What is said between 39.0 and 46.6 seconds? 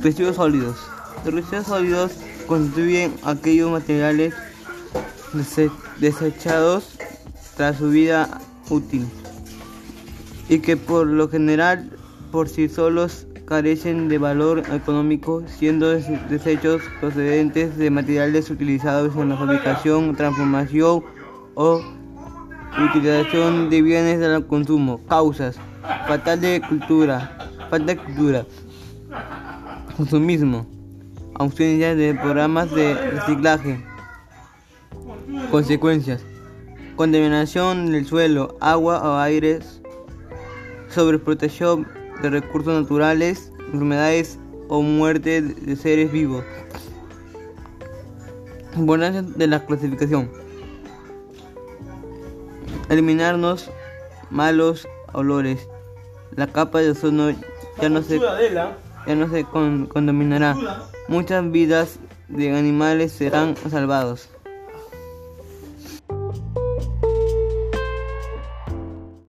o aires, sobreprotección de recursos naturales, enfermedades o muerte de seres vivos.